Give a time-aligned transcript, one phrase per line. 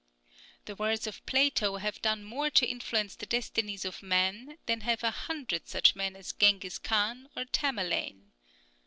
[0.65, 5.03] The words of Plato have done more to influence the destinies of men than have
[5.03, 8.31] a hundred such men as Genghis Khan or Tamerlane.